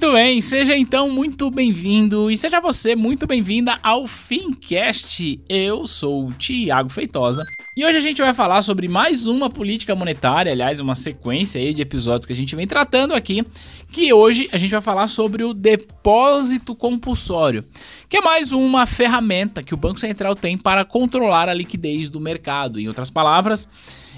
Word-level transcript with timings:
Muito 0.00 0.14
bem, 0.14 0.40
seja 0.40 0.74
então 0.74 1.10
muito 1.10 1.50
bem-vindo 1.50 2.30
e 2.30 2.36
seja 2.36 2.58
você 2.58 2.96
muito 2.96 3.26
bem-vinda 3.26 3.78
ao 3.82 4.06
Fincast. 4.06 5.42
Eu 5.46 5.86
sou 5.86 6.28
o 6.28 6.32
Tiago 6.32 6.88
Feitosa 6.88 7.44
e 7.76 7.84
hoje 7.84 7.98
a 7.98 8.00
gente 8.00 8.22
vai 8.22 8.32
falar 8.32 8.62
sobre 8.62 8.88
mais 8.88 9.26
uma 9.26 9.50
política 9.50 9.94
monetária, 9.94 10.52
aliás, 10.52 10.80
uma 10.80 10.94
sequência 10.94 11.60
aí 11.60 11.74
de 11.74 11.82
episódios 11.82 12.24
que 12.24 12.32
a 12.32 12.36
gente 12.36 12.56
vem 12.56 12.66
tratando 12.66 13.12
aqui, 13.12 13.44
que 13.92 14.10
hoje 14.10 14.48
a 14.52 14.56
gente 14.56 14.70
vai 14.70 14.80
falar 14.80 15.06
sobre 15.06 15.44
o 15.44 15.52
depósito 15.52 16.74
compulsório, 16.74 17.62
que 18.08 18.16
é 18.16 18.22
mais 18.22 18.52
uma 18.52 18.86
ferramenta 18.86 19.62
que 19.62 19.74
o 19.74 19.76
Banco 19.76 20.00
Central 20.00 20.34
tem 20.34 20.56
para 20.56 20.82
controlar 20.82 21.46
a 21.46 21.52
liquidez 21.52 22.08
do 22.08 22.18
mercado. 22.18 22.80
Em 22.80 22.88
outras 22.88 23.10
palavras, 23.10 23.68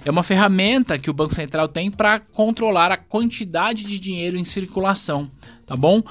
é 0.04 0.10
uma 0.12 0.22
ferramenta 0.22 0.96
que 0.96 1.10
o 1.10 1.12
Banco 1.12 1.34
Central 1.34 1.66
tem 1.66 1.90
para 1.90 2.20
controlar 2.20 2.92
a 2.92 2.96
quantidade 2.96 3.82
de 3.82 3.98
dinheiro 3.98 4.36
em 4.36 4.44
circulação 4.44 5.28
tá 5.66 5.76
bom? 5.76 6.02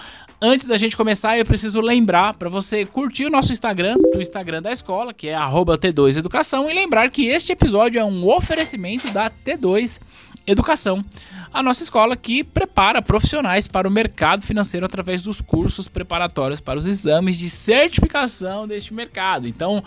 Antes 0.42 0.66
da 0.66 0.78
gente 0.78 0.98
começar, 0.98 1.38
eu 1.38 1.46
preciso 1.46 1.80
lembrar 1.82 2.34
para 2.34 2.50
você 2.50 2.86
curtir 2.86 3.26
o 3.26 3.30
nosso 3.30 3.52
Instagram, 3.52 3.96
o 4.16 4.22
Instagram 4.22 4.62
da 4.62 4.72
escola, 4.72 5.14
que 5.14 5.28
é 5.28 5.36
T2 5.78 6.18
Educação, 6.18 6.70
e 6.70 6.74
lembrar 6.74 7.12
que 7.12 7.28
este 7.28 7.52
episódio 7.52 8.00
é 8.00 8.04
um 8.04 8.28
oferecimento 8.28 9.12
da 9.14 9.30
T2 9.30 10.00
Educação, 10.48 11.06
a 11.54 11.62
nossa 11.62 11.84
escola 11.84 12.18
que 12.18 12.44
prepara 12.44 13.02
profissionais 13.02 13.68
para 13.68 13.88
o 13.88 13.92
mercado 13.92 14.44
financeiro 14.44 14.84
através 14.84 15.22
dos 15.22 15.40
cursos 15.40 15.88
preparatórios 15.88 16.60
para 16.60 16.80
os 16.80 16.88
exames 16.88 17.38
de 17.38 17.48
certificação 17.48 18.68
deste 18.68 18.92
mercado. 18.94 19.48
Então, 19.48 19.84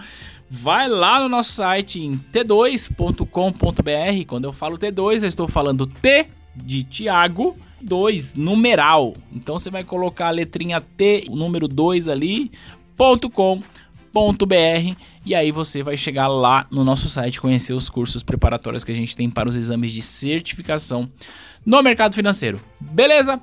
vai 0.48 0.88
lá 0.88 1.20
no 1.20 1.28
nosso 1.28 1.52
site 1.52 2.00
em 2.00 2.16
t2.com.br. 2.32 4.26
Quando 4.28 4.44
eu 4.44 4.52
falo 4.52 4.78
T2, 4.78 5.22
eu 5.22 5.28
estou 5.28 5.48
falando 5.48 5.84
T 5.86 6.28
de 6.54 6.84
Tiago 6.84 7.56
2, 7.84 8.34
numeral. 8.34 9.14
Então 9.32 9.58
você 9.58 9.70
vai 9.70 9.84
colocar 9.84 10.28
a 10.28 10.30
letrinha 10.30 10.80
T, 10.80 11.26
o 11.28 11.36
número 11.36 11.68
2 11.68 12.08
ali, 12.08 12.50
ponto 12.96 13.28
com, 13.30 13.60
br, 14.46 14.96
e 15.26 15.34
aí 15.34 15.50
você 15.50 15.82
vai 15.82 15.96
chegar 15.96 16.28
lá 16.28 16.66
no 16.70 16.84
nosso 16.84 17.08
site 17.08 17.40
conhecer 17.40 17.72
os 17.72 17.88
cursos 17.88 18.22
preparatórios 18.22 18.84
que 18.84 18.92
a 18.92 18.94
gente 18.94 19.16
tem 19.16 19.28
para 19.28 19.48
os 19.48 19.56
exames 19.56 19.92
de 19.92 20.02
certificação 20.02 21.10
no 21.66 21.82
mercado 21.82 22.14
financeiro. 22.14 22.60
Beleza? 22.80 23.40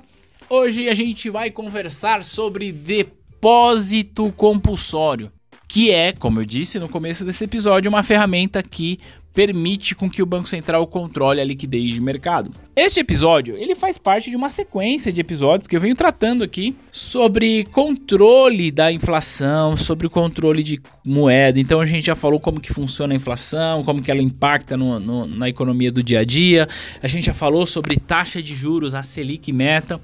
Hoje 0.48 0.88
a 0.88 0.94
gente 0.94 1.28
vai 1.28 1.50
conversar 1.50 2.24
sobre 2.24 2.72
depósito 2.72 4.32
compulsório, 4.32 5.30
que 5.68 5.90
é, 5.90 6.12
como 6.12 6.40
eu 6.40 6.44
disse 6.44 6.78
no 6.78 6.88
começo 6.88 7.24
desse 7.24 7.44
episódio, 7.44 7.88
uma 7.88 8.02
ferramenta 8.02 8.62
que 8.62 8.98
permite 9.32 9.94
com 9.94 10.10
que 10.10 10.22
o 10.22 10.26
Banco 10.26 10.48
Central 10.48 10.86
controle 10.86 11.40
a 11.40 11.44
liquidez 11.44 11.92
de 11.92 12.00
mercado. 12.00 12.50
Este 12.74 13.00
episódio, 13.00 13.56
ele 13.56 13.74
faz 13.74 13.98
parte 13.98 14.30
de 14.30 14.36
uma 14.36 14.48
sequência 14.48 15.12
de 15.12 15.20
episódios 15.20 15.66
que 15.66 15.76
eu 15.76 15.80
venho 15.80 15.94
tratando 15.94 16.44
aqui 16.44 16.74
sobre 16.90 17.64
controle 17.64 18.70
da 18.70 18.92
inflação, 18.92 19.76
sobre 19.76 20.06
o 20.06 20.10
controle 20.10 20.62
de 20.62 20.80
moeda. 21.04 21.58
Então 21.58 21.80
a 21.80 21.86
gente 21.86 22.06
já 22.06 22.14
falou 22.14 22.40
como 22.40 22.60
que 22.60 22.72
funciona 22.72 23.14
a 23.14 23.16
inflação, 23.16 23.84
como 23.84 24.02
que 24.02 24.10
ela 24.10 24.22
impacta 24.22 24.76
no, 24.76 24.98
no, 24.98 25.26
na 25.26 25.48
economia 25.48 25.90
do 25.90 26.02
dia 26.02 26.20
a 26.20 26.24
dia. 26.24 26.66
A 27.02 27.08
gente 27.08 27.26
já 27.26 27.34
falou 27.34 27.66
sobre 27.66 27.96
taxa 27.96 28.42
de 28.42 28.54
juros, 28.54 28.94
a 28.94 29.02
Selic 29.02 29.52
meta. 29.52 30.00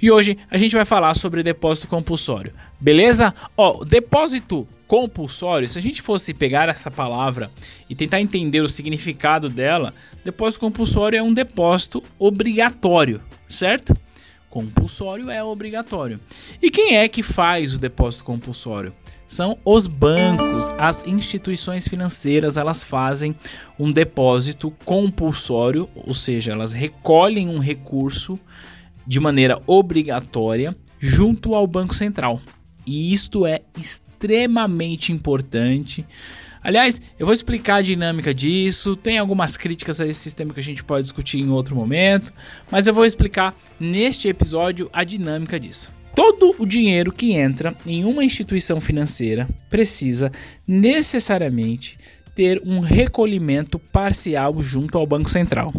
E 0.00 0.10
hoje 0.10 0.38
a 0.50 0.58
gente 0.58 0.74
vai 0.74 0.84
falar 0.84 1.14
sobre 1.14 1.42
depósito 1.42 1.88
compulsório. 1.88 2.52
Beleza? 2.78 3.34
Ó, 3.56 3.84
depósito 3.84 4.66
compulsório, 4.90 5.68
se 5.68 5.78
a 5.78 5.82
gente 5.82 6.02
fosse 6.02 6.34
pegar 6.34 6.68
essa 6.68 6.90
palavra 6.90 7.48
e 7.88 7.94
tentar 7.94 8.20
entender 8.20 8.60
o 8.60 8.68
significado 8.68 9.48
dela, 9.48 9.94
depósito 10.24 10.62
compulsório 10.62 11.16
é 11.16 11.22
um 11.22 11.32
depósito 11.32 12.02
obrigatório, 12.18 13.22
certo? 13.48 13.96
Compulsório 14.48 15.30
é 15.30 15.44
obrigatório. 15.44 16.18
E 16.60 16.72
quem 16.72 16.96
é 16.96 17.06
que 17.06 17.22
faz 17.22 17.72
o 17.72 17.78
depósito 17.78 18.24
compulsório? 18.24 18.92
São 19.28 19.56
os 19.64 19.86
bancos, 19.86 20.68
as 20.70 21.06
instituições 21.06 21.86
financeiras, 21.86 22.56
elas 22.56 22.82
fazem 22.82 23.36
um 23.78 23.92
depósito 23.92 24.72
compulsório, 24.84 25.88
ou 25.94 26.16
seja, 26.16 26.50
elas 26.50 26.72
recolhem 26.72 27.48
um 27.48 27.60
recurso 27.60 28.40
de 29.06 29.20
maneira 29.20 29.62
obrigatória 29.68 30.76
junto 30.98 31.54
ao 31.54 31.64
Banco 31.64 31.94
Central. 31.94 32.40
E 32.84 33.12
isto 33.12 33.46
é 33.46 33.60
extremamente 33.78 34.09
extremamente 34.20 35.12
importante. 35.12 36.04
Aliás, 36.62 37.00
eu 37.18 37.24
vou 37.24 37.32
explicar 37.32 37.76
a 37.76 37.82
dinâmica 37.82 38.34
disso. 38.34 38.94
Tem 38.94 39.16
algumas 39.16 39.56
críticas 39.56 39.98
a 39.98 40.06
esse 40.06 40.20
sistema 40.20 40.52
que 40.52 40.60
a 40.60 40.62
gente 40.62 40.84
pode 40.84 41.04
discutir 41.04 41.38
em 41.38 41.48
outro 41.48 41.74
momento, 41.74 42.32
mas 42.70 42.86
eu 42.86 42.92
vou 42.92 43.06
explicar 43.06 43.56
neste 43.78 44.28
episódio 44.28 44.90
a 44.92 45.02
dinâmica 45.04 45.58
disso. 45.58 45.90
Todo 46.14 46.54
o 46.58 46.66
dinheiro 46.66 47.12
que 47.12 47.32
entra 47.32 47.74
em 47.86 48.04
uma 48.04 48.22
instituição 48.22 48.78
financeira 48.78 49.48
precisa 49.70 50.30
necessariamente 50.66 51.98
ter 52.34 52.60
um 52.64 52.80
recolhimento 52.80 53.78
parcial 53.78 54.62
junto 54.62 54.98
ao 54.98 55.06
Banco 55.06 55.30
Central. 55.30 55.72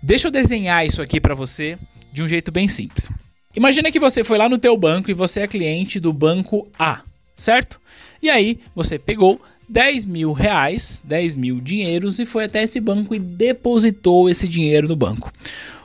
Deixa 0.00 0.28
eu 0.28 0.30
desenhar 0.30 0.86
isso 0.86 1.02
aqui 1.02 1.20
para 1.20 1.34
você 1.34 1.76
de 2.12 2.22
um 2.22 2.28
jeito 2.28 2.52
bem 2.52 2.68
simples. 2.68 3.10
Imagina 3.56 3.90
que 3.90 3.98
você 3.98 4.22
foi 4.22 4.38
lá 4.38 4.48
no 4.48 4.58
teu 4.58 4.76
banco 4.76 5.10
e 5.10 5.14
você 5.14 5.40
é 5.40 5.48
cliente 5.48 5.98
do 5.98 6.12
banco 6.12 6.70
A 6.78 7.02
certo? 7.42 7.80
E 8.22 8.30
aí 8.30 8.58
você 8.74 8.98
pegou 8.98 9.40
10 9.68 10.04
mil 10.04 10.32
reais, 10.32 11.02
10 11.04 11.34
mil 11.34 11.60
dinheiros 11.60 12.18
e 12.18 12.26
foi 12.26 12.44
até 12.44 12.62
esse 12.62 12.80
banco 12.80 13.14
e 13.14 13.18
depositou 13.18 14.28
esse 14.30 14.46
dinheiro 14.46 14.86
no 14.86 14.96
banco. 14.96 15.32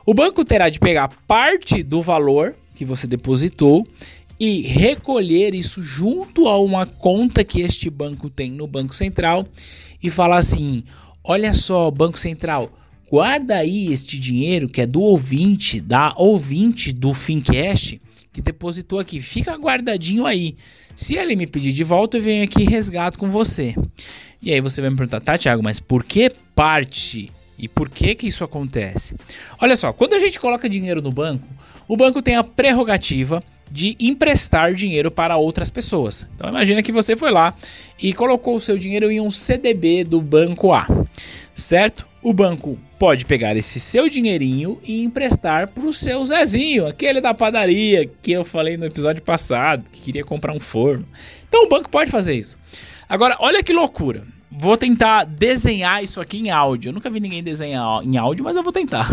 O 0.06 0.14
banco 0.14 0.46
terá 0.46 0.70
de 0.70 0.80
pegar 0.80 1.10
parte 1.28 1.84
do 1.84 2.02
valor 2.02 2.56
que 2.76 2.86
você 2.86 3.08
depositou 3.08 3.88
e 4.40 4.62
recolher 4.62 5.56
isso 5.56 5.82
junto 5.82 6.48
a 6.48 6.60
uma 6.60 6.86
conta 6.86 7.44
que 7.44 7.62
este 7.62 7.90
banco 7.90 8.30
tem 8.30 8.52
no 8.52 8.68
Banco 8.68 8.94
Central 8.94 9.48
e 10.02 10.12
falar 10.12 10.38
assim: 10.38 10.84
olha 11.24 11.54
só, 11.54 11.90
Banco 11.90 12.20
Central, 12.20 12.72
guarda 13.10 13.56
aí 13.56 13.92
este 13.92 14.20
dinheiro 14.20 14.70
que 14.70 14.82
é 14.82 14.86
do 14.86 15.02
ouvinte, 15.02 15.82
da 15.82 16.14
ouvinte 16.18 16.94
do 16.94 17.14
Fincast 17.14 18.00
que 18.38 18.42
depositou 18.42 19.00
aqui, 19.00 19.20
fica 19.20 19.56
guardadinho 19.56 20.24
aí. 20.24 20.56
Se 20.96 21.16
ele 21.16 21.36
me 21.36 21.48
pedir 21.48 21.74
de 21.74 21.84
volta, 21.84 22.18
eu 22.18 22.22
venho 22.22 22.44
aqui 22.44 22.62
e 22.62 22.66
resgato 22.66 23.18
com 23.18 23.32
você. 23.32 23.76
E 24.40 24.54
aí 24.54 24.62
você 24.62 24.80
vai 24.80 24.92
me 24.92 24.96
perguntar, 24.96 25.20
tá, 25.22 25.36
Thiago, 25.36 25.64
mas 25.64 25.80
por 25.80 26.04
que 26.04 26.32
parte? 26.54 27.32
E 27.58 27.68
por 27.68 27.90
que 27.90 28.14
que 28.14 28.28
isso 28.28 28.44
acontece? 28.44 29.16
Olha 29.60 29.76
só, 29.76 29.92
quando 29.92 30.14
a 30.14 30.20
gente 30.20 30.40
coloca 30.40 30.70
dinheiro 30.70 31.02
no 31.02 31.12
banco, 31.12 31.48
o 31.88 31.98
banco 31.98 32.22
tem 32.22 32.36
a 32.36 32.44
prerrogativa 32.44 33.44
de 33.72 33.98
emprestar 34.00 34.76
dinheiro 34.76 35.10
para 35.10 35.36
outras 35.36 35.72
pessoas. 35.72 36.28
Então 36.36 36.48
imagina 36.48 36.84
que 36.84 36.92
você 36.92 37.16
foi 37.16 37.32
lá 37.32 37.56
e 38.00 38.14
colocou 38.14 38.56
o 38.56 38.62
seu 38.62 38.78
dinheiro 38.78 39.10
em 39.10 39.20
um 39.20 39.32
CDB 39.32 40.04
do 40.04 40.22
banco 40.22 40.72
A, 40.72 40.88
certo? 41.56 42.07
O 42.22 42.34
banco 42.34 42.78
pode 42.98 43.26
pegar 43.26 43.56
esse 43.56 43.80
seu 43.80 44.10
dinheirinho 44.10 44.80
e 44.84 45.04
emprestar 45.04 45.68
para 45.68 45.86
o 45.86 45.94
seu 45.94 46.26
Zezinho, 46.26 46.88
aquele 46.88 47.22
da 47.22 47.34
padaria 47.34 48.10
que 48.22 48.32
eu 48.32 48.44
falei 48.44 48.76
no 48.76 48.86
episódio 48.86 49.22
passado, 49.22 49.90
que 49.90 50.02
queria 50.02 50.26
comprar 50.26 50.54
um 50.54 50.60
forno. 50.60 51.08
Então 51.48 51.66
o 51.66 51.70
banco 51.70 51.90
pode 51.90 52.10
fazer 52.10 52.34
isso. 52.34 52.58
Agora, 53.08 53.38
olha 53.40 53.64
que 53.64 53.72
loucura. 53.72 54.24
Vou 54.52 54.76
tentar 54.76 55.26
desenhar 55.26 56.04
isso 56.04 56.20
aqui 56.20 56.40
em 56.40 56.50
áudio. 56.50 56.90
Eu 56.90 56.94
nunca 56.94 57.10
vi 57.10 57.20
ninguém 57.20 57.44
desenhar 57.44 58.02
em 58.04 58.18
áudio, 58.18 58.44
mas 58.44 58.56
eu 58.56 58.64
vou 58.64 58.74
tentar. 58.74 59.08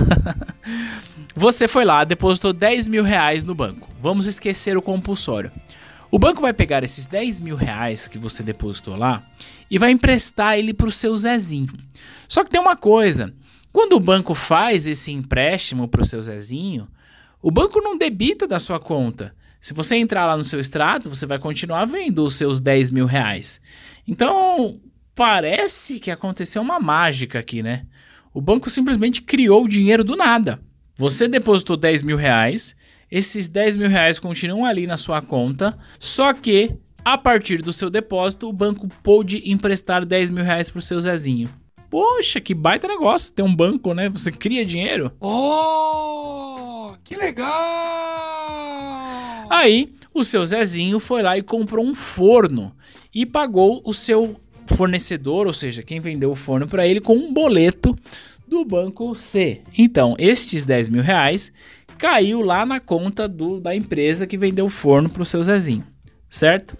Você 1.36 1.68
foi 1.68 1.84
lá, 1.84 2.04
depositou 2.04 2.52
10 2.52 2.88
mil 2.88 3.04
reais 3.04 3.44
no 3.44 3.54
banco. 3.54 3.88
Vamos 4.00 4.26
esquecer 4.26 4.76
o 4.76 4.82
compulsório. 4.82 5.52
O 6.14 6.18
banco 6.18 6.40
vai 6.40 6.52
pegar 6.52 6.84
esses 6.84 7.08
10 7.08 7.40
mil 7.40 7.56
reais 7.56 8.06
que 8.06 8.18
você 8.18 8.40
depositou 8.40 8.94
lá 8.94 9.20
e 9.68 9.80
vai 9.80 9.90
emprestar 9.90 10.56
ele 10.56 10.72
para 10.72 10.86
o 10.86 10.92
seu 10.92 11.16
Zezinho. 11.16 11.72
Só 12.28 12.44
que 12.44 12.52
tem 12.52 12.60
uma 12.60 12.76
coisa: 12.76 13.34
quando 13.72 13.94
o 13.94 14.00
banco 14.00 14.32
faz 14.32 14.86
esse 14.86 15.10
empréstimo 15.10 15.88
para 15.88 16.02
o 16.02 16.04
seu 16.04 16.22
Zezinho, 16.22 16.86
o 17.42 17.50
banco 17.50 17.80
não 17.80 17.98
debita 17.98 18.46
da 18.46 18.60
sua 18.60 18.78
conta. 18.78 19.34
Se 19.60 19.74
você 19.74 19.96
entrar 19.96 20.24
lá 20.24 20.36
no 20.36 20.44
seu 20.44 20.60
extrato, 20.60 21.10
você 21.10 21.26
vai 21.26 21.40
continuar 21.40 21.84
vendo 21.84 22.24
os 22.24 22.36
seus 22.36 22.60
10 22.60 22.92
mil 22.92 23.06
reais. 23.06 23.60
Então, 24.06 24.80
parece 25.16 25.98
que 25.98 26.12
aconteceu 26.12 26.62
uma 26.62 26.78
mágica 26.78 27.40
aqui, 27.40 27.60
né? 27.60 27.88
O 28.32 28.40
banco 28.40 28.70
simplesmente 28.70 29.20
criou 29.20 29.64
o 29.64 29.68
dinheiro 29.68 30.04
do 30.04 30.14
nada. 30.14 30.62
Você 30.94 31.26
depositou 31.26 31.76
10 31.76 32.02
mil 32.02 32.16
reais, 32.16 32.76
esses 33.14 33.48
10 33.48 33.76
mil 33.76 33.88
reais 33.88 34.18
continuam 34.18 34.64
ali 34.64 34.88
na 34.88 34.96
sua 34.96 35.22
conta, 35.22 35.78
só 36.00 36.32
que 36.32 36.74
a 37.04 37.16
partir 37.16 37.62
do 37.62 37.72
seu 37.72 37.88
depósito, 37.88 38.48
o 38.48 38.52
banco 38.52 38.88
pôde 39.04 39.40
emprestar 39.48 40.04
10 40.04 40.30
mil 40.30 40.42
reais 40.42 40.68
pro 40.68 40.82
seu 40.82 41.00
Zezinho. 41.00 41.48
Poxa, 41.88 42.40
que 42.40 42.52
baita 42.52 42.88
negócio 42.88 43.32
ter 43.32 43.44
um 43.44 43.54
banco, 43.54 43.94
né? 43.94 44.08
Você 44.08 44.32
cria 44.32 44.66
dinheiro. 44.66 45.12
Oh, 45.20 46.94
que 47.04 47.14
legal! 47.14 47.46
Aí, 49.48 49.92
o 50.12 50.24
seu 50.24 50.44
Zezinho 50.44 50.98
foi 50.98 51.22
lá 51.22 51.38
e 51.38 51.42
comprou 51.42 51.84
um 51.84 51.94
forno 51.94 52.74
e 53.14 53.24
pagou 53.24 53.80
o 53.84 53.94
seu 53.94 54.40
fornecedor, 54.74 55.46
ou 55.46 55.52
seja, 55.52 55.84
quem 55.84 56.00
vendeu 56.00 56.32
o 56.32 56.36
forno 56.36 56.66
para 56.66 56.84
ele, 56.84 57.00
com 57.00 57.14
um 57.14 57.32
boleto 57.32 57.96
do 58.48 58.64
banco 58.64 59.14
C. 59.14 59.62
Então, 59.76 60.16
estes 60.18 60.64
10 60.64 60.88
mil 60.88 61.02
reais 61.02 61.52
caiu 61.98 62.40
lá 62.40 62.64
na 62.66 62.80
conta 62.80 63.28
do, 63.28 63.60
da 63.60 63.74
empresa 63.74 64.26
que 64.26 64.36
vendeu 64.36 64.66
o 64.66 64.70
forno 64.70 65.08
para 65.08 65.22
o 65.22 65.26
seu 65.26 65.42
Zezinho, 65.42 65.84
certo? 66.28 66.76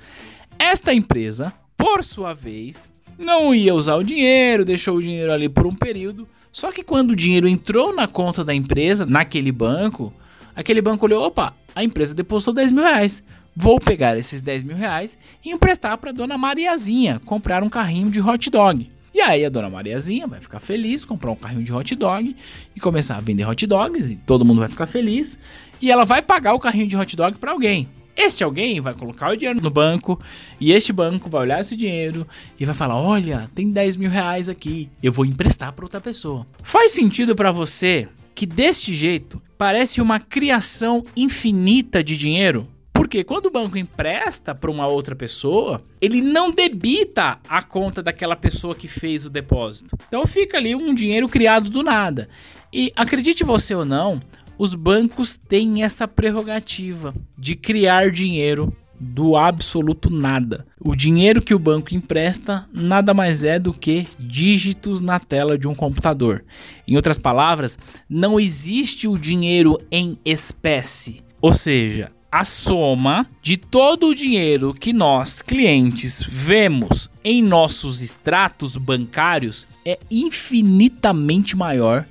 Esta 0.59 0.93
empresa, 0.95 1.53
por 1.77 2.05
sua 2.05 2.35
vez, 2.35 2.89
não 3.19 3.55
ia 3.55 3.75
usar 3.75 3.97
o 3.97 4.05
dinheiro, 4.05 4.65
deixou 4.65 4.97
o 4.97 5.03
dinheiro 5.03 5.33
ali 5.33 5.49
por 5.49 5.67
um 5.67 5.75
período. 5.75 6.29
Só 6.53 6.71
que 6.71 6.85
quando 6.85 7.11
o 7.11 7.17
dinheiro 7.17 7.49
entrou 7.49 7.95
na 7.95 8.07
conta 8.07 8.45
da 8.45 8.55
empresa, 8.55 9.05
naquele 9.05 9.51
banco, 9.51 10.13
aquele 10.55 10.81
banco 10.81 11.07
olhou: 11.07 11.25
opa, 11.25 11.55
a 11.75 11.83
empresa 11.83 12.15
depositou 12.15 12.55
10 12.55 12.73
mil 12.73 12.85
reais. 12.85 13.23
Vou 13.57 13.79
pegar 13.79 14.17
esses 14.17 14.41
10 14.41 14.65
mil 14.65 14.77
reais 14.77 15.17
e 15.45 15.51
emprestar 15.51 15.97
para 15.99 16.13
dona 16.13 16.37
Mariazinha 16.37 17.21
comprar 17.25 17.63
um 17.63 17.71
carrinho 17.71 18.11
de 18.11 18.21
hot 18.21 18.51
dog. 18.51 18.91
E 19.15 19.21
aí 19.21 19.45
a 19.45 19.49
dona 19.49 19.71
Mariazinha 19.71 20.27
vai 20.27 20.41
ficar 20.41 20.59
feliz, 20.59 21.05
comprar 21.05 21.31
um 21.31 21.37
carrinho 21.37 21.63
de 21.63 21.73
hot 21.73 21.95
dog 21.95 22.35
e 22.75 22.81
começar 22.81 23.17
a 23.17 23.21
vender 23.21 23.49
hot 23.49 23.65
dogs 23.65 24.13
e 24.13 24.17
todo 24.17 24.45
mundo 24.45 24.59
vai 24.59 24.69
ficar 24.69 24.89
feliz. 24.89 25.39
E 25.81 25.89
ela 25.89 26.05
vai 26.05 26.21
pagar 26.21 26.53
o 26.53 26.59
carrinho 26.59 26.89
de 26.89 26.97
hot 26.97 27.15
dog 27.15 27.39
para 27.39 27.53
alguém. 27.53 27.89
Este 28.17 28.43
alguém 28.43 28.81
vai 28.81 28.93
colocar 28.93 29.33
o 29.33 29.37
dinheiro 29.37 29.61
no 29.61 29.71
banco 29.71 30.21
e 30.61 30.73
este 30.73 30.93
banco 30.93 31.31
vai 31.31 31.43
olhar 31.43 31.61
esse 31.61 31.77
dinheiro 31.77 32.27
e 32.59 32.65
vai 32.65 32.75
falar: 32.75 32.97
Olha, 32.97 33.49
tem 33.55 33.71
10 33.71 33.97
mil 33.97 34.11
reais 34.11 34.49
aqui, 34.49 34.89
eu 35.01 35.13
vou 35.13 35.25
emprestar 35.25 35.73
para 35.73 35.85
outra 35.85 36.01
pessoa. 36.01 36.45
Faz 36.63 36.91
sentido 36.91 37.37
para 37.37 37.53
você 37.53 38.09
que 38.35 38.47
deste 38.47 38.95
jeito 38.95 39.41
parece 39.57 40.01
uma 40.01 40.19
criação 40.19 41.05
infinita 41.17 42.03
de 42.03 42.17
dinheiro? 42.17 42.69
Porque 43.05 43.23
quando 43.23 43.47
o 43.47 43.51
banco 43.51 43.77
empresta 43.77 44.55
para 44.55 44.71
uma 44.71 44.87
outra 44.87 45.15
pessoa, 45.15 45.85
ele 46.01 46.23
não 46.23 46.51
debita 46.51 47.39
a 47.47 47.63
conta 47.63 48.03
daquela 48.03 48.35
pessoa 48.35 48.75
que 48.75 48.89
fez 48.89 49.27
o 49.27 49.31
depósito. 49.31 49.95
Então 50.09 50.27
fica 50.27 50.57
ali 50.57 50.75
um 50.75 50.95
dinheiro 50.95 51.29
criado 51.29 51.69
do 51.69 51.83
nada. 51.83 52.31
E 52.73 52.91
acredite 52.97 53.45
você 53.45 53.75
ou 53.75 53.85
não, 53.85 54.23
os 54.57 54.75
bancos 54.75 55.37
têm 55.37 55.83
essa 55.83 56.09
prerrogativa 56.09 57.15
de 57.37 57.55
criar 57.55 58.11
dinheiro 58.11 58.75
do 58.99 59.37
absoluto 59.37 60.09
nada. 60.09 60.67
O 60.81 60.97
dinheiro 60.97 61.43
que 61.43 61.55
o 61.55 61.59
banco 61.59 61.95
empresta 61.95 62.67
nada 62.73 63.13
mais 63.13 63.45
é 63.45 63.59
do 63.59 63.75
que 63.75 64.09
dígitos 64.19 65.03
na 65.03 65.21
tela 65.21 65.59
de 65.59 65.69
um 65.69 65.75
computador. 65.75 66.43
Em 66.89 66.97
outras 66.97 67.19
palavras, 67.19 67.77
não 68.09 68.41
existe 68.41 69.07
o 69.07 69.19
dinheiro 69.19 69.77
em 69.93 70.17
espécie. 70.25 71.23
Ou 71.39 71.53
seja, 71.53 72.11
a 72.35 72.45
soma 72.45 73.31
de 73.41 73.57
todo 73.57 74.09
o 74.09 74.15
dinheiro 74.15 74.75
que 74.75 74.93
nós, 74.93 75.41
clientes, 75.41 76.21
vemos 76.21 77.09
em 77.23 77.41
nossos 77.41 78.03
extratos 78.03 78.77
bancários 78.77 79.69
é 79.87 80.01
infinitamente 80.11 81.57
maior 81.57 82.05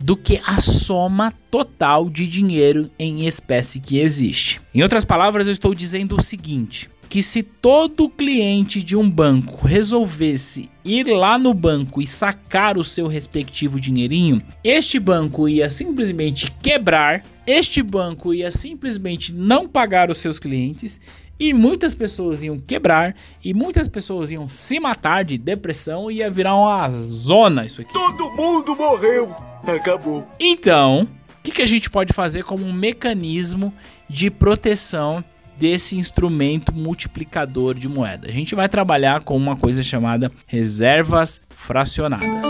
do 0.00 0.16
que 0.16 0.40
a 0.44 0.60
soma 0.60 1.32
total 1.50 2.08
de 2.08 2.28
dinheiro 2.28 2.90
em 2.98 3.26
espécie 3.26 3.80
que 3.80 3.98
existe. 3.98 4.60
Em 4.74 4.82
outras 4.82 5.04
palavras, 5.04 5.46
eu 5.46 5.52
estou 5.52 5.74
dizendo 5.74 6.16
o 6.16 6.22
seguinte: 6.22 6.88
que 7.08 7.22
se 7.22 7.42
todo 7.42 8.08
cliente 8.08 8.82
de 8.82 8.94
um 8.94 9.08
banco 9.10 9.66
resolvesse 9.66 10.68
ir 10.84 11.06
lá 11.08 11.38
no 11.38 11.54
banco 11.54 12.02
e 12.02 12.06
sacar 12.06 12.76
o 12.76 12.84
seu 12.84 13.06
respectivo 13.06 13.80
dinheirinho, 13.80 14.42
este 14.62 14.98
banco 14.98 15.48
ia 15.48 15.68
simplesmente 15.70 16.50
quebrar, 16.62 17.24
este 17.46 17.82
banco 17.82 18.34
ia 18.34 18.50
simplesmente 18.50 19.32
não 19.32 19.66
pagar 19.66 20.10
os 20.10 20.18
seus 20.18 20.38
clientes 20.38 21.00
e 21.38 21.54
muitas 21.54 21.94
pessoas 21.94 22.42
iam 22.42 22.58
quebrar 22.58 23.14
e 23.44 23.54
muitas 23.54 23.88
pessoas 23.88 24.30
iam 24.30 24.48
se 24.48 24.80
matar 24.80 25.24
de 25.24 25.38
depressão 25.38 26.10
e 26.10 26.16
ia 26.16 26.30
virar 26.30 26.54
uma 26.54 26.88
zona 26.90 27.64
isso 27.64 27.80
aqui. 27.80 27.92
Todo 27.92 28.30
mundo 28.30 28.74
morreu. 28.74 29.34
Acabou. 29.66 30.26
Então, 30.38 31.08
o 31.38 31.42
que, 31.42 31.50
que 31.50 31.62
a 31.62 31.66
gente 31.66 31.90
pode 31.90 32.12
fazer 32.12 32.44
como 32.44 32.64
um 32.64 32.72
mecanismo 32.72 33.72
de 34.08 34.30
proteção 34.30 35.22
desse 35.58 35.96
instrumento 35.96 36.72
multiplicador 36.72 37.74
de 37.74 37.88
moeda. 37.88 38.28
A 38.28 38.32
gente 38.32 38.54
vai 38.54 38.68
trabalhar 38.68 39.24
com 39.24 39.36
uma 39.36 39.56
coisa 39.56 39.82
chamada 39.82 40.30
reservas 40.46 41.40
fracionadas. 41.48 42.46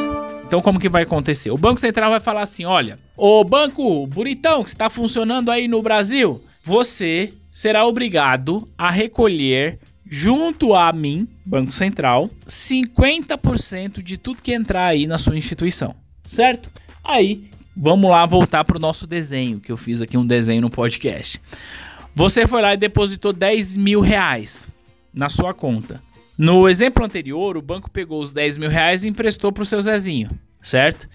Então, 0.46 0.61
como 0.61 0.79
que 0.79 0.88
vai 0.88 1.02
acontecer? 1.02 1.50
O 1.50 1.58
Banco 1.58 1.81
Central 1.81 2.11
vai 2.11 2.20
falar 2.20 2.43
assim: 2.43 2.64
olha, 2.64 2.99
o 3.17 3.43
banco 3.44 4.06
bonitão 4.06 4.62
que 4.62 4.70
está 4.70 4.91
funcionando 4.91 5.50
aí 5.50 5.67
no 5.69 5.82
Brasil, 5.82 6.43
você 6.62 7.32
será 7.58 7.84
obrigado 7.84 8.69
a 8.78 8.88
recolher 8.88 9.81
junto 10.08 10.76
a 10.76 10.93
mim, 10.93 11.26
Banco 11.44 11.72
Central, 11.72 12.31
50% 12.46 14.00
de 14.00 14.16
tudo 14.16 14.40
que 14.40 14.52
entrar 14.52 14.87
aí 14.87 15.08
na 15.08 15.19
sua 15.19 15.37
instituição, 15.37 15.93
certo? 16.22 16.70
Aí, 17.02 17.50
vamos 17.76 18.08
lá 18.12 18.25
voltar 18.25 18.62
para 18.62 18.76
o 18.76 18.81
nosso 18.81 19.08
desenho, 19.08 19.58
que 19.58 19.72
eu 19.72 19.76
fiz 19.76 20.00
aqui 20.00 20.16
um 20.16 20.25
desenho 20.25 20.62
no 20.62 20.70
podcast. 20.70 21.40
Você 22.14 22.46
foi 22.46 22.62
lá 22.62 22.75
e 22.75 22.76
depositou 22.76 23.32
10 23.32 23.76
mil 23.76 24.00
reais 24.00 24.69
na 25.12 25.28
sua 25.28 25.52
conta. 25.52 26.00
No 26.38 26.69
exemplo 26.69 27.05
anterior, 27.05 27.56
o 27.56 27.62
banco 27.62 27.90
pegou 27.90 28.22
os 28.22 28.32
10 28.32 28.56
mil 28.56 28.70
reais 28.70 29.02
e 29.02 29.08
emprestou 29.08 29.50
para 29.50 29.64
o 29.64 29.66
seu 29.66 29.82
Zezinho, 29.82 30.31
certo? 30.62 31.08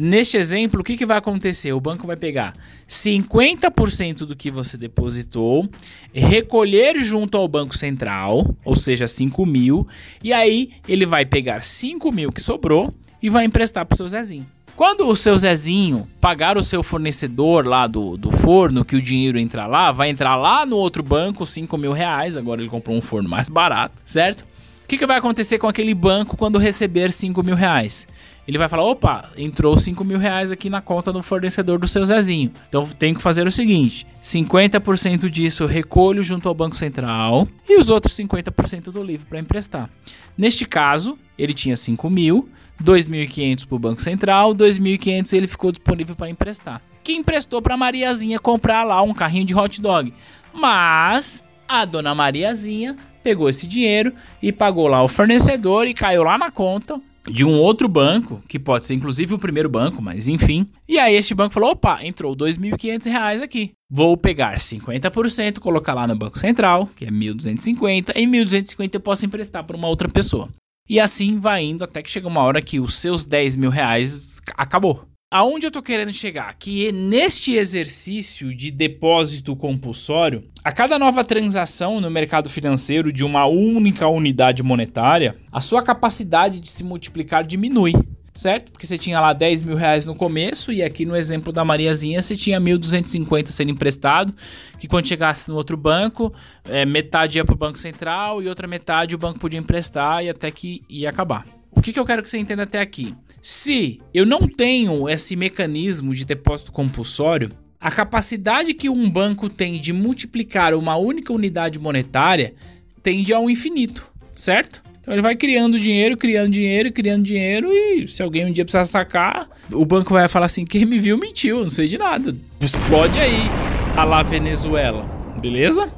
Neste 0.00 0.36
exemplo, 0.36 0.80
o 0.80 0.84
que, 0.84 0.96
que 0.96 1.04
vai 1.04 1.18
acontecer? 1.18 1.72
O 1.72 1.80
banco 1.80 2.06
vai 2.06 2.16
pegar 2.16 2.54
50% 2.88 4.18
do 4.24 4.34
que 4.34 4.50
você 4.50 4.76
depositou, 4.76 5.68
recolher 6.12 6.98
junto 7.00 7.36
ao 7.36 7.46
Banco 7.46 7.76
Central, 7.76 8.54
ou 8.64 8.74
seja, 8.74 9.06
5 9.06 9.44
mil, 9.44 9.86
e 10.22 10.32
aí 10.32 10.70
ele 10.88 11.04
vai 11.04 11.26
pegar 11.26 11.62
5 11.62 12.10
mil 12.12 12.32
que 12.32 12.40
sobrou 12.40 12.94
e 13.22 13.28
vai 13.28 13.44
emprestar 13.44 13.84
para 13.84 13.94
o 13.94 13.96
seu 13.96 14.08
Zezinho. 14.08 14.46
Quando 14.74 15.06
o 15.06 15.14
seu 15.14 15.36
Zezinho 15.36 16.08
pagar 16.20 16.56
o 16.56 16.62
seu 16.62 16.82
fornecedor 16.82 17.66
lá 17.66 17.86
do, 17.86 18.16
do 18.16 18.30
forno, 18.30 18.82
que 18.82 18.96
o 18.96 19.02
dinheiro 19.02 19.38
entrar 19.38 19.66
lá, 19.66 19.92
vai 19.92 20.08
entrar 20.08 20.36
lá 20.36 20.64
no 20.64 20.76
outro 20.76 21.02
banco 21.02 21.44
5 21.44 21.76
mil 21.76 21.92
reais. 21.92 22.34
Agora 22.34 22.62
ele 22.62 22.70
comprou 22.70 22.96
um 22.96 23.02
forno 23.02 23.28
mais 23.28 23.50
barato, 23.50 23.94
certo? 24.06 24.46
Que, 24.90 24.98
que 24.98 25.06
vai 25.06 25.18
acontecer 25.18 25.56
com 25.56 25.68
aquele 25.68 25.94
banco 25.94 26.36
quando 26.36 26.58
receber 26.58 27.12
5 27.12 27.44
mil 27.44 27.54
reais? 27.54 28.08
Ele 28.44 28.58
vai 28.58 28.68
falar: 28.68 28.82
opa, 28.82 29.30
entrou 29.38 29.78
5 29.78 30.02
mil 30.02 30.18
reais 30.18 30.50
aqui 30.50 30.68
na 30.68 30.80
conta 30.80 31.12
do 31.12 31.22
fornecedor 31.22 31.78
do 31.78 31.86
seu 31.86 32.04
Zezinho. 32.04 32.50
Então 32.68 32.84
tem 32.98 33.14
que 33.14 33.22
fazer 33.22 33.46
o 33.46 33.52
seguinte: 33.52 34.04
50% 34.20 35.30
disso 35.30 35.62
eu 35.62 35.68
recolho 35.68 36.24
junto 36.24 36.48
ao 36.48 36.54
Banco 36.56 36.74
Central 36.74 37.46
e 37.68 37.78
os 37.78 37.88
outros 37.88 38.16
50% 38.16 38.90
do 38.90 39.00
livro 39.00 39.28
para 39.28 39.38
emprestar. 39.38 39.88
Neste 40.36 40.64
caso, 40.64 41.16
ele 41.38 41.54
tinha 41.54 41.76
5 41.76 42.10
mil, 42.10 42.48
2.500 42.82 43.68
para 43.68 43.76
o 43.76 43.78
Banco 43.78 44.02
Central, 44.02 44.52
2.500 44.56 45.32
ele 45.34 45.46
ficou 45.46 45.70
disponível 45.70 46.16
para 46.16 46.28
emprestar. 46.28 46.82
Que 47.04 47.12
emprestou 47.12 47.62
para 47.62 47.76
Mariazinha 47.76 48.40
comprar 48.40 48.82
lá 48.82 49.00
um 49.02 49.14
carrinho 49.14 49.44
de 49.46 49.54
hot 49.54 49.80
dog. 49.80 50.12
Mas 50.52 51.44
a 51.70 51.84
dona 51.84 52.16
Mariazinha 52.16 52.96
pegou 53.22 53.48
esse 53.48 53.64
dinheiro 53.64 54.12
e 54.42 54.50
pagou 54.50 54.88
lá 54.88 55.04
o 55.04 55.08
fornecedor 55.08 55.86
e 55.86 55.94
caiu 55.94 56.24
lá 56.24 56.36
na 56.36 56.50
conta 56.50 57.00
de 57.30 57.44
um 57.44 57.52
outro 57.52 57.86
banco, 57.86 58.42
que 58.48 58.58
pode 58.58 58.86
ser 58.86 58.94
inclusive 58.94 59.34
o 59.34 59.38
primeiro 59.38 59.68
banco, 59.68 60.02
mas 60.02 60.26
enfim. 60.26 60.66
E 60.88 60.98
aí 60.98 61.14
este 61.14 61.32
banco 61.32 61.54
falou: 61.54 61.70
opa, 61.70 62.04
entrou 62.04 62.34
2.500 62.34 63.04
reais 63.04 63.40
aqui. 63.40 63.70
Vou 63.88 64.16
pegar 64.16 64.56
50%, 64.56 65.58
colocar 65.58 65.94
lá 65.94 66.06
no 66.06 66.16
Banco 66.16 66.38
Central, 66.38 66.88
que 66.96 67.04
é 67.04 67.08
1.250, 67.08 68.12
e 68.16 68.26
1.250 68.26 68.94
eu 68.94 69.00
posso 69.00 69.24
emprestar 69.24 69.62
para 69.62 69.76
uma 69.76 69.88
outra 69.88 70.08
pessoa. 70.08 70.48
E 70.88 70.98
assim 70.98 71.38
vai 71.38 71.62
indo 71.62 71.84
até 71.84 72.02
que 72.02 72.10
chega 72.10 72.26
uma 72.26 72.40
hora 72.40 72.60
que 72.60 72.80
os 72.80 72.98
seus 72.98 73.24
10 73.24 73.54
mil 73.56 73.70
reais 73.70 74.40
acabou. 74.56 75.09
Aonde 75.32 75.64
eu 75.64 75.70
tô 75.70 75.80
querendo 75.80 76.12
chegar? 76.12 76.52
Que 76.58 76.90
neste 76.90 77.54
exercício 77.54 78.52
de 78.52 78.68
depósito 78.68 79.54
compulsório, 79.54 80.42
a 80.64 80.72
cada 80.72 80.98
nova 80.98 81.22
transação 81.22 82.00
no 82.00 82.10
mercado 82.10 82.50
financeiro 82.50 83.12
de 83.12 83.22
uma 83.22 83.46
única 83.46 84.08
unidade 84.08 84.60
monetária, 84.60 85.36
a 85.52 85.60
sua 85.60 85.84
capacidade 85.84 86.58
de 86.58 86.68
se 86.68 86.82
multiplicar 86.82 87.44
diminui 87.44 87.92
certo? 88.32 88.72
Porque 88.72 88.86
você 88.86 88.96
tinha 88.96 89.20
lá 89.20 89.32
10 89.32 89.62
mil 89.62 89.76
reais 89.76 90.04
no 90.04 90.14
começo, 90.14 90.72
e 90.72 90.82
aqui 90.82 91.04
no 91.04 91.14
exemplo 91.14 91.52
da 91.52 91.64
Mariazinha 91.64 92.22
você 92.22 92.34
tinha 92.34 92.60
1.250 92.60 93.48
sendo 93.48 93.70
emprestado, 93.70 94.32
que 94.78 94.88
quando 94.88 95.06
chegasse 95.06 95.48
no 95.48 95.56
outro 95.56 95.76
banco, 95.76 96.32
é, 96.64 96.86
metade 96.86 97.38
ia 97.38 97.44
para 97.44 97.54
o 97.54 97.58
Banco 97.58 97.76
Central 97.76 98.42
e 98.42 98.48
outra 98.48 98.66
metade 98.66 99.14
o 99.14 99.18
banco 99.18 99.38
podia 99.38 99.60
emprestar 99.60 100.24
e 100.24 100.30
até 100.30 100.50
que 100.50 100.82
ia 100.88 101.10
acabar. 101.10 101.59
O 101.70 101.80
que, 101.80 101.92
que 101.92 101.98
eu 101.98 102.04
quero 102.04 102.22
que 102.22 102.30
você 102.30 102.38
entenda 102.38 102.64
até 102.64 102.80
aqui? 102.80 103.14
Se 103.40 104.00
eu 104.12 104.26
não 104.26 104.40
tenho 104.40 105.08
esse 105.08 105.34
mecanismo 105.36 106.14
de 106.14 106.24
depósito 106.24 106.72
compulsório, 106.72 107.50
a 107.80 107.90
capacidade 107.90 108.74
que 108.74 108.90
um 108.90 109.08
banco 109.08 109.48
tem 109.48 109.80
de 109.80 109.92
multiplicar 109.92 110.74
uma 110.74 110.96
única 110.96 111.32
unidade 111.32 111.78
monetária 111.78 112.54
tende 113.02 113.32
ao 113.32 113.48
infinito, 113.48 114.10
certo? 114.32 114.82
Então 115.00 115.14
ele 115.14 115.22
vai 115.22 115.34
criando 115.34 115.80
dinheiro, 115.80 116.16
criando 116.16 116.50
dinheiro, 116.50 116.92
criando 116.92 117.22
dinheiro 117.22 117.72
e 117.72 118.06
se 118.06 118.22
alguém 118.22 118.44
um 118.44 118.52
dia 118.52 118.64
precisar 118.64 118.84
sacar, 118.84 119.48
o 119.72 119.84
banco 119.84 120.12
vai 120.12 120.28
falar 120.28 120.46
assim: 120.46 120.66
quem 120.66 120.84
me 120.84 120.98
viu 120.98 121.16
mentiu, 121.16 121.60
não 121.60 121.70
sei 121.70 121.88
de 121.88 121.96
nada. 121.96 122.36
Explode 122.60 123.18
aí 123.18 123.48
a 123.96 124.04
lá 124.04 124.22
Venezuela, 124.22 125.02
beleza? 125.40 125.90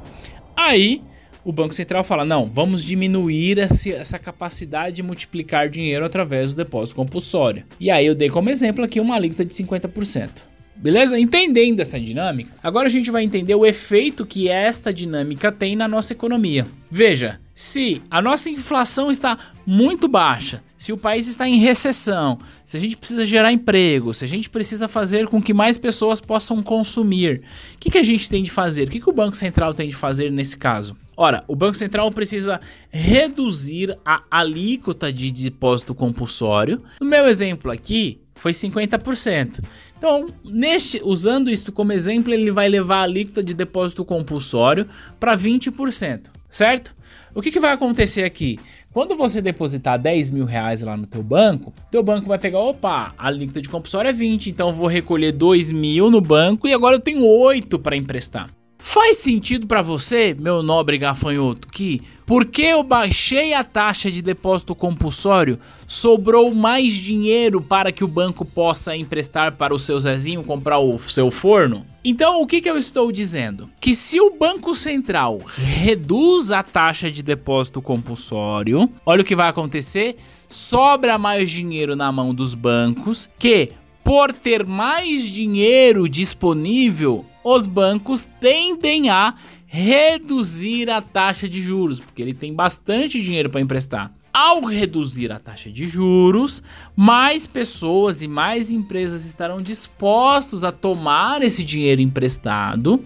Aí 0.55 1.01
o 1.43 1.51
Banco 1.51 1.73
Central 1.73 2.03
fala: 2.03 2.25
não, 2.25 2.49
vamos 2.51 2.83
diminuir 2.83 3.59
essa 3.59 4.19
capacidade 4.19 4.97
de 4.97 5.03
multiplicar 5.03 5.69
dinheiro 5.69 6.05
através 6.05 6.53
do 6.53 6.63
depósito 6.63 6.95
compulsório. 6.95 7.65
E 7.79 7.91
aí 7.91 8.05
eu 8.05 8.15
dei 8.15 8.29
como 8.29 8.49
exemplo 8.49 8.83
aqui 8.83 8.99
uma 8.99 9.15
alíquota 9.15 9.43
de 9.45 9.53
50%. 9.53 10.52
Beleza? 10.83 11.17
Entendendo 11.17 11.79
essa 11.79 11.97
dinâmica, 11.97 12.51
agora 12.61 12.87
a 12.87 12.91
gente 12.91 13.09
vai 13.09 13.23
entender 13.23 13.55
o 13.55 13.65
efeito 13.65 14.25
que 14.25 14.49
esta 14.49 14.93
dinâmica 14.93 15.49
tem 15.49 15.77
na 15.77 15.87
nossa 15.87 16.11
economia. 16.11 16.67
Veja, 16.91 17.39
se 17.53 18.01
a 18.11 18.21
nossa 18.21 18.49
inflação 18.49 19.09
está 19.09 19.37
muito 19.65 20.09
baixa, 20.09 20.61
se 20.77 20.91
o 20.91 20.97
país 20.97 21.25
está 21.25 21.47
em 21.47 21.57
recessão, 21.57 22.37
se 22.65 22.75
a 22.75 22.79
gente 22.81 22.97
precisa 22.97 23.25
gerar 23.25 23.53
emprego, 23.53 24.13
se 24.13 24.25
a 24.25 24.27
gente 24.27 24.49
precisa 24.49 24.89
fazer 24.89 25.29
com 25.29 25.41
que 25.41 25.53
mais 25.53 25.77
pessoas 25.77 26.19
possam 26.19 26.61
consumir, 26.61 27.43
o 27.75 27.77
que, 27.79 27.89
que 27.89 27.97
a 27.97 28.03
gente 28.03 28.29
tem 28.29 28.43
de 28.43 28.51
fazer? 28.51 28.89
O 28.89 28.91
que, 28.91 28.99
que 28.99 29.09
o 29.09 29.13
Banco 29.13 29.37
Central 29.37 29.73
tem 29.73 29.87
de 29.87 29.95
fazer 29.95 30.33
nesse 30.33 30.57
caso? 30.57 30.97
Ora, 31.15 31.45
o 31.47 31.55
Banco 31.55 31.77
Central 31.77 32.11
precisa 32.11 32.59
reduzir 32.89 33.97
a 34.03 34.23
alíquota 34.29 35.13
de 35.13 35.31
depósito 35.31 35.95
compulsório. 35.95 36.83
No 36.99 37.07
meu 37.07 37.25
exemplo 37.25 37.71
aqui, 37.71 38.19
foi 38.43 38.51
50%. 38.51 39.63
Então, 39.97 40.27
neste, 40.43 40.99
usando 41.01 41.49
isto 41.49 41.71
como 41.71 41.93
exemplo, 41.93 42.33
ele 42.33 42.51
vai 42.51 42.67
levar 42.67 42.97
a 42.97 43.03
alíquota 43.03 43.41
de 43.41 43.53
depósito 43.53 44.03
compulsório 44.03 44.85
para 45.17 45.37
20%, 45.37 46.23
certo? 46.49 46.93
O 47.33 47.41
que, 47.41 47.49
que, 47.49 47.59
vai 47.59 47.71
acontecer 47.71 48.23
aqui? 48.23 48.59
Quando 48.91 49.15
você 49.15 49.41
depositar 49.41 49.97
10 49.97 50.31
mil 50.31 50.43
reais 50.43 50.81
lá 50.81 50.97
no 50.97 51.07
teu 51.07 51.23
banco, 51.23 51.73
teu 51.89 52.03
banco 52.03 52.27
vai 52.27 52.37
pegar, 52.37 52.59
opa, 52.59 53.15
a 53.17 53.27
alíquota 53.27 53.61
de 53.61 53.69
compulsório 53.69 54.09
é 54.09 54.13
20, 54.13 54.47
então 54.49 54.73
vou 54.73 54.87
recolher 54.87 55.31
2 55.31 55.71
mil 55.71 56.11
no 56.11 56.19
banco 56.19 56.67
e 56.67 56.73
agora 56.73 56.97
eu 56.97 56.99
tenho 56.99 57.25
8 57.25 57.79
para 57.79 57.95
emprestar. 57.95 58.49
Faz 58.93 59.17
sentido 59.17 59.65
para 59.65 59.81
você, 59.81 60.37
meu 60.39 60.61
nobre 60.61 60.99
gafanhoto, 60.99 61.67
que 61.67 61.99
porque 62.27 62.61
eu 62.61 62.83
baixei 62.83 63.51
a 63.51 63.63
taxa 63.63 64.11
de 64.11 64.21
depósito 64.21 64.75
compulsório, 64.75 65.57
sobrou 65.87 66.53
mais 66.53 66.93
dinheiro 66.93 67.59
para 67.59 67.91
que 67.91 68.03
o 68.03 68.07
banco 68.07 68.45
possa 68.45 68.95
emprestar 68.95 69.53
para 69.53 69.73
o 69.73 69.79
seu 69.79 69.99
Zezinho 69.99 70.43
comprar 70.43 70.77
o 70.77 70.99
seu 70.99 71.31
forno? 71.31 71.87
Então, 72.05 72.39
o 72.39 72.45
que, 72.45 72.61
que 72.61 72.69
eu 72.69 72.77
estou 72.77 73.11
dizendo? 73.11 73.67
Que 73.81 73.95
se 73.95 74.21
o 74.21 74.37
Banco 74.37 74.75
Central 74.75 75.41
reduz 75.57 76.51
a 76.51 76.61
taxa 76.61 77.09
de 77.09 77.23
depósito 77.23 77.81
compulsório, 77.81 78.87
olha 79.03 79.23
o 79.23 79.25
que 79.25 79.35
vai 79.35 79.49
acontecer: 79.49 80.17
sobra 80.47 81.17
mais 81.17 81.49
dinheiro 81.49 81.95
na 81.95 82.11
mão 82.11 82.31
dos 82.31 82.53
bancos 82.53 83.27
que, 83.39 83.71
por 84.03 84.31
ter 84.31 84.63
mais 84.67 85.23
dinheiro 85.23 86.07
disponível, 86.07 87.25
os 87.43 87.67
bancos 87.67 88.27
tendem 88.39 89.09
a 89.09 89.35
reduzir 89.65 90.89
a 90.89 91.01
taxa 91.01 91.49
de 91.49 91.59
juros, 91.59 91.99
porque 91.99 92.21
ele 92.21 92.33
tem 92.33 92.53
bastante 92.53 93.21
dinheiro 93.21 93.49
para 93.49 93.61
emprestar. 93.61 94.13
Ao 94.31 94.61
reduzir 94.61 95.31
a 95.31 95.39
taxa 95.39 95.69
de 95.69 95.87
juros, 95.87 96.63
mais 96.95 97.45
pessoas 97.45 98.23
e 98.23 98.27
mais 98.27 98.71
empresas 98.71 99.25
estarão 99.25 99.61
dispostos 99.61 100.63
a 100.63 100.71
tomar 100.71 101.43
esse 101.43 101.63
dinheiro 101.63 102.01
emprestado. 102.01 103.03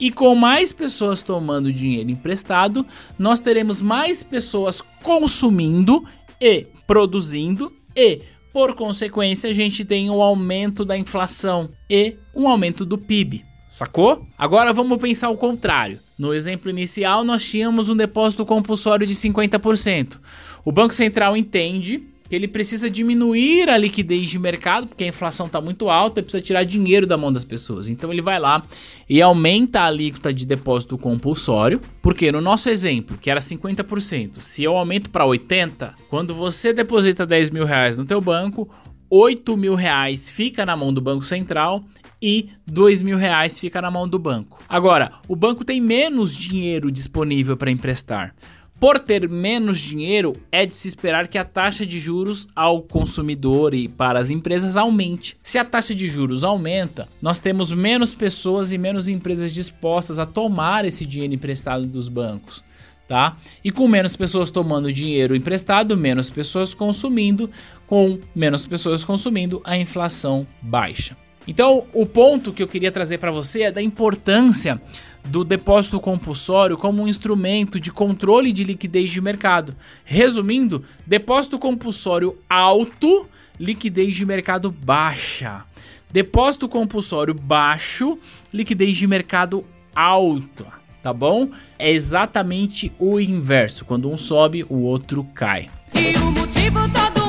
E 0.00 0.10
com 0.10 0.34
mais 0.34 0.72
pessoas 0.72 1.22
tomando 1.22 1.72
dinheiro 1.72 2.10
emprestado, 2.10 2.84
nós 3.16 3.40
teremos 3.40 3.80
mais 3.80 4.24
pessoas 4.24 4.80
consumindo 5.02 6.04
e 6.40 6.66
produzindo 6.86 7.72
e 7.96 8.22
por 8.54 8.76
consequência, 8.76 9.50
a 9.50 9.52
gente 9.52 9.84
tem 9.84 10.08
um 10.08 10.22
aumento 10.22 10.84
da 10.84 10.96
inflação 10.96 11.70
e 11.90 12.16
um 12.32 12.46
aumento 12.48 12.84
do 12.84 12.96
PIB. 12.96 13.44
Sacou? 13.74 14.24
Agora 14.38 14.72
vamos 14.72 14.98
pensar 14.98 15.30
o 15.30 15.36
contrário. 15.36 15.98
No 16.16 16.32
exemplo 16.32 16.70
inicial, 16.70 17.24
nós 17.24 17.44
tínhamos 17.44 17.88
um 17.88 17.96
depósito 17.96 18.46
compulsório 18.46 19.04
de 19.04 19.16
50%. 19.16 20.16
O 20.64 20.70
Banco 20.70 20.94
Central 20.94 21.36
entende 21.36 22.00
que 22.28 22.36
ele 22.36 22.46
precisa 22.46 22.88
diminuir 22.88 23.68
a 23.68 23.76
liquidez 23.76 24.30
de 24.30 24.38
mercado, 24.38 24.86
porque 24.86 25.02
a 25.02 25.08
inflação 25.08 25.46
está 25.46 25.60
muito 25.60 25.90
alta 25.90 26.20
e 26.20 26.22
precisa 26.22 26.40
tirar 26.40 26.62
dinheiro 26.62 27.04
da 27.04 27.16
mão 27.16 27.32
das 27.32 27.44
pessoas. 27.44 27.88
Então 27.88 28.12
ele 28.12 28.22
vai 28.22 28.38
lá 28.38 28.62
e 29.10 29.20
aumenta 29.20 29.80
a 29.80 29.86
alíquota 29.86 30.32
de 30.32 30.46
depósito 30.46 30.96
compulsório, 30.96 31.80
porque 32.00 32.30
no 32.30 32.40
nosso 32.40 32.68
exemplo, 32.68 33.18
que 33.18 33.28
era 33.28 33.40
50%, 33.40 34.40
se 34.40 34.62
eu 34.62 34.76
aumento 34.76 35.10
para 35.10 35.24
80%, 35.24 35.94
quando 36.08 36.32
você 36.32 36.72
deposita 36.72 37.26
10 37.26 37.50
mil 37.50 37.64
reais 37.64 37.98
no 37.98 38.04
teu 38.04 38.20
banco, 38.20 38.70
8 39.10 39.56
mil 39.56 39.74
reais 39.74 40.28
fica 40.28 40.64
na 40.64 40.76
mão 40.76 40.92
do 40.92 41.00
Banco 41.00 41.24
Central 41.24 41.84
e 42.24 42.48
2 42.66 43.02
mil 43.02 43.18
reais 43.18 43.60
fica 43.60 43.82
na 43.82 43.90
mão 43.90 44.08
do 44.08 44.18
banco. 44.18 44.64
Agora, 44.66 45.12
o 45.28 45.36
banco 45.36 45.62
tem 45.62 45.78
menos 45.78 46.34
dinheiro 46.34 46.90
disponível 46.90 47.54
para 47.54 47.70
emprestar. 47.70 48.34
Por 48.80 48.98
ter 48.98 49.28
menos 49.28 49.78
dinheiro, 49.78 50.34
é 50.50 50.64
de 50.66 50.74
se 50.74 50.88
esperar 50.88 51.28
que 51.28 51.38
a 51.38 51.44
taxa 51.44 51.86
de 51.86 52.00
juros 52.00 52.48
ao 52.56 52.82
consumidor 52.82 53.74
e 53.74 53.88
para 53.88 54.18
as 54.18 54.30
empresas 54.30 54.76
aumente. 54.76 55.36
Se 55.42 55.58
a 55.58 55.64
taxa 55.64 55.94
de 55.94 56.08
juros 56.08 56.42
aumenta, 56.42 57.06
nós 57.20 57.38
temos 57.38 57.70
menos 57.70 58.14
pessoas 58.14 58.72
e 58.72 58.78
menos 58.78 59.06
empresas 59.06 59.52
dispostas 59.52 60.18
a 60.18 60.26
tomar 60.26 60.84
esse 60.84 61.04
dinheiro 61.04 61.34
emprestado 61.34 61.86
dos 61.86 62.08
bancos 62.08 62.64
tá? 63.06 63.36
E 63.62 63.70
com 63.70 63.86
menos 63.86 64.16
pessoas 64.16 64.50
tomando 64.50 64.90
dinheiro 64.90 65.36
emprestado, 65.36 65.94
menos 65.94 66.30
pessoas 66.30 66.72
consumindo, 66.72 67.50
com 67.86 68.18
menos 68.34 68.66
pessoas 68.66 69.04
consumindo, 69.04 69.60
a 69.62 69.76
inflação 69.76 70.46
baixa. 70.62 71.14
Então, 71.46 71.86
o 71.92 72.06
ponto 72.06 72.52
que 72.52 72.62
eu 72.62 72.68
queria 72.68 72.90
trazer 72.90 73.18
para 73.18 73.30
você 73.30 73.62
é 73.62 73.72
da 73.72 73.82
importância 73.82 74.80
do 75.24 75.44
depósito 75.44 76.00
compulsório 76.00 76.76
como 76.76 77.02
um 77.02 77.08
instrumento 77.08 77.78
de 77.78 77.92
controle 77.92 78.52
de 78.52 78.64
liquidez 78.64 79.10
de 79.10 79.20
mercado. 79.20 79.74
Resumindo, 80.04 80.84
depósito 81.06 81.58
compulsório 81.58 82.38
alto, 82.48 83.26
liquidez 83.58 84.14
de 84.14 84.24
mercado 84.24 84.70
baixa. 84.70 85.64
Depósito 86.10 86.68
compulsório 86.68 87.34
baixo, 87.34 88.18
liquidez 88.52 88.96
de 88.96 89.06
mercado 89.06 89.64
alta 89.94 90.84
tá 91.04 91.12
bom? 91.12 91.50
É 91.78 91.92
exatamente 91.92 92.90
o 92.98 93.20
inverso. 93.20 93.84
Quando 93.84 94.10
um 94.10 94.16
sobe, 94.16 94.64
o 94.70 94.76
outro 94.84 95.22
cai. 95.34 95.68
E 95.92 96.16
o 96.18 96.30
motivo 96.30 96.80
todo 96.88 97.23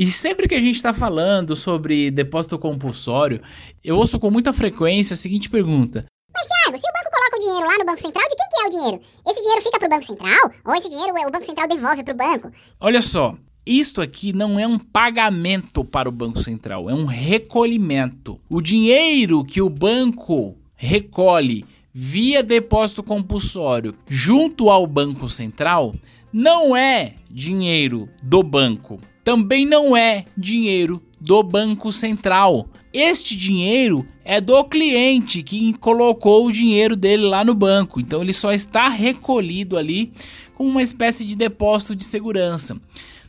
E 0.00 0.10
sempre 0.10 0.48
que 0.48 0.54
a 0.54 0.60
gente 0.60 0.76
está 0.76 0.94
falando 0.94 1.54
sobre 1.54 2.10
depósito 2.10 2.58
compulsório, 2.58 3.42
eu 3.84 3.98
ouço 3.98 4.18
com 4.18 4.30
muita 4.30 4.50
frequência 4.50 5.12
a 5.12 5.16
seguinte 5.16 5.50
pergunta: 5.50 6.06
mas, 6.34 6.46
Thiago, 6.46 6.78
se 6.78 6.88
o 6.88 6.92
banco 6.94 7.10
coloca 7.14 7.36
o 7.36 7.38
dinheiro 7.38 7.66
lá 7.66 7.78
no 7.78 7.84
Banco 7.84 8.00
Central, 8.00 8.24
de 8.26 8.34
quem 8.34 8.48
que 8.48 8.62
é 8.62 8.66
o 8.66 8.70
dinheiro? 8.70 9.04
Esse 9.28 9.42
dinheiro 9.42 9.62
fica 9.62 9.78
pro 9.78 9.90
Banco 9.90 10.06
Central? 10.06 10.50
Ou 10.64 10.72
esse 10.72 10.88
dinheiro 10.88 11.12
o 11.12 11.30
Banco 11.30 11.44
Central 11.44 11.68
devolve 11.68 12.02
pro 12.02 12.14
banco? 12.14 12.50
Olha 12.80 13.02
só, 13.02 13.36
isto 13.66 14.00
aqui 14.00 14.32
não 14.32 14.58
é 14.58 14.66
um 14.66 14.78
pagamento 14.78 15.84
para 15.84 16.08
o 16.08 16.12
Banco 16.12 16.42
Central, 16.42 16.88
é 16.88 16.94
um 16.94 17.04
recolhimento. 17.04 18.40
O 18.48 18.62
dinheiro 18.62 19.44
que 19.44 19.60
o 19.60 19.68
banco 19.68 20.56
recolhe 20.74 21.62
via 21.92 22.42
depósito 22.42 23.02
compulsório 23.02 23.94
junto 24.08 24.70
ao 24.70 24.86
Banco 24.86 25.28
Central 25.28 25.94
não 26.32 26.74
é 26.74 27.16
dinheiro 27.30 28.08
do 28.22 28.42
banco, 28.42 28.98
também 29.24 29.66
não 29.66 29.96
é 29.96 30.24
dinheiro 30.36 31.02
do 31.20 31.42
Banco 31.42 31.92
Central. 31.92 32.68
Este 32.92 33.36
dinheiro 33.36 34.06
é 34.24 34.40
do 34.40 34.64
cliente 34.64 35.42
que 35.42 35.72
colocou 35.74 36.46
o 36.46 36.52
dinheiro 36.52 36.96
dele 36.96 37.24
lá 37.24 37.44
no 37.44 37.54
banco, 37.54 38.00
então 38.00 38.22
ele 38.22 38.32
só 38.32 38.52
está 38.52 38.88
recolhido 38.88 39.76
ali 39.76 40.12
como 40.54 40.70
uma 40.70 40.82
espécie 40.82 41.24
de 41.24 41.36
depósito 41.36 41.94
de 41.94 42.04
segurança. 42.04 42.76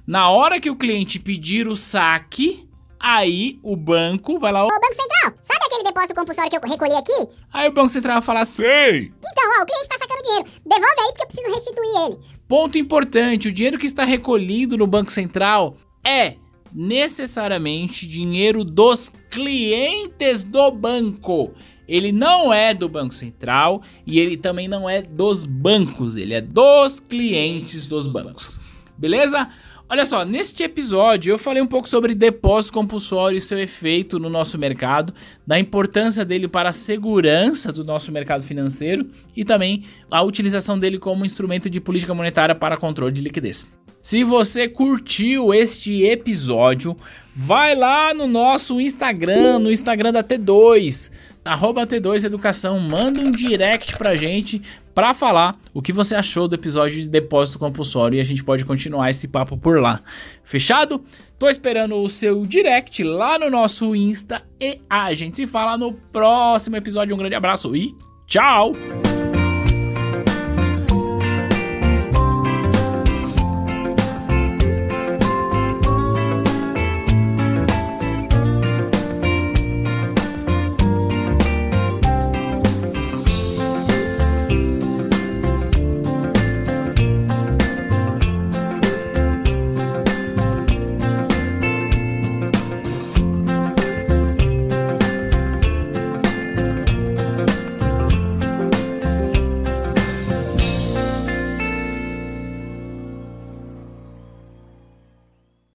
Na 0.08 0.30
hora 0.30 0.60
que 0.60 0.70
o 0.70 0.76
cliente 0.76 1.20
pedir 1.20 1.68
o 1.68 1.76
saque, 1.76 2.68
aí 3.00 3.60
o 3.62 3.76
banco 3.76 4.40
vai 4.40 4.52
lá. 4.52 4.66
Ô, 4.66 4.68
Banco 4.68 4.96
Central, 4.96 5.40
sabe 5.42 5.66
aquele 5.66 5.84
depósito 5.84 6.16
compulsório 6.16 6.50
que 6.50 6.58
eu 6.58 6.62
recolhi 6.62 6.94
aqui? 6.94 7.32
Aí 7.54 7.70
o 7.70 7.72
Banco 7.72 7.90
Central 7.90 8.16
vai 8.16 8.24
falar 8.24 8.46
Sei! 8.46 9.12
Então, 9.16 9.60
ó, 9.60 9.64
o 9.64 9.66
cliente 9.66 9.90
tá 9.90 9.98
sacando 10.00 10.24
dinheiro. 10.24 10.46
Devolve 10.66 10.96
aí 11.00 11.08
porque 11.10 11.24
eu 11.24 11.28
preciso 11.28 11.54
restituir 11.54 12.06
ele. 12.06 12.20
Ponto 12.52 12.78
importante: 12.78 13.48
o 13.48 13.52
dinheiro 13.52 13.78
que 13.78 13.86
está 13.86 14.04
recolhido 14.04 14.76
no 14.76 14.86
Banco 14.86 15.10
Central 15.10 15.78
é 16.06 16.36
necessariamente 16.74 18.06
dinheiro 18.06 18.66
dos 18.66 19.10
clientes 19.30 20.44
do 20.44 20.70
banco. 20.70 21.54
ele 21.88 22.12
não 22.12 22.54
é 22.54 22.74
do 22.74 22.90
Banco 22.90 23.14
Central 23.14 23.82
e 24.06 24.20
ele 24.20 24.36
também 24.36 24.68
não 24.68 24.90
é 24.90 25.02
dos 25.02 25.46
bancos, 25.46 26.18
ele 26.18 26.34
é 26.34 26.42
dos 26.42 27.00
clientes 27.00 27.86
dos 27.86 28.06
bancos. 28.06 28.60
Beleza? 28.98 29.48
Olha 29.92 30.06
só, 30.06 30.24
neste 30.24 30.64
episódio 30.64 31.34
eu 31.34 31.38
falei 31.38 31.62
um 31.62 31.68
pouco 31.68 31.90
sobre 31.90 32.16
depósito 32.16 32.72
compulsório 32.72 33.38
e 33.38 33.42
seu 33.42 33.60
efeito 33.60 34.18
no 34.18 34.30
nosso 34.30 34.58
mercado, 34.58 35.14
da 35.46 35.60
importância 35.60 36.24
dele 36.24 36.48
para 36.48 36.70
a 36.70 36.72
segurança 36.72 37.74
do 37.74 37.84
nosso 37.84 38.10
mercado 38.10 38.42
financeiro 38.42 39.10
e 39.36 39.44
também 39.44 39.84
a 40.10 40.24
utilização 40.24 40.80
dele 40.80 40.98
como 40.98 41.26
instrumento 41.26 41.70
de 41.70 41.82
política 41.82 42.14
monetária 42.14 42.56
para 42.56 42.78
controle 42.78 43.12
de 43.12 43.22
liquidez. 43.22 43.68
Se 44.02 44.24
você 44.24 44.66
curtiu 44.66 45.54
este 45.54 46.06
episódio, 46.06 46.96
vai 47.36 47.76
lá 47.76 48.14
no 48.14 48.28
nosso 48.28 48.80
Instagram, 48.80 49.60
no 49.60 49.72
Instagram 49.72 50.14
da 50.14 50.24
T2, 50.24 51.12
arroba 51.44 51.86
T2 51.86 52.24
Educação, 52.24 52.80
manda 52.80 53.20
um 53.20 53.32
direct 53.32 53.98
pra 53.98 54.16
gente 54.16 54.62
para 54.94 55.14
falar 55.14 55.58
o 55.74 55.82
que 55.82 55.94
você 55.94 56.16
achou 56.16 56.48
do 56.48 56.56
episódio 56.56 57.02
de 57.02 57.08
depósito 57.08 57.60
compulsório 57.60 58.18
e 58.18 58.20
a 58.20 58.24
gente 58.24 58.44
pode 58.44 58.66
continuar 58.66 59.10
esse 59.10 59.28
papo 59.28 59.58
por 59.58 59.80
lá. 59.80 60.02
Fechado? 60.44 61.04
Tô 61.40 61.50
esperando 61.50 61.96
o 61.96 62.10
seu 62.10 62.46
direct 62.46 63.04
lá 63.04 63.40
no 63.40 63.50
nosso 63.50 63.96
Insta 63.96 64.44
e 64.60 64.80
a 64.90 65.14
gente 65.14 65.38
se 65.38 65.48
fala 65.48 65.78
no 65.78 65.94
próximo 65.94 66.76
episódio. 66.76 67.16
Um 67.16 67.20
grande 67.20 67.36
abraço 67.36 67.76
e 67.76 67.96
tchau! 68.28 68.74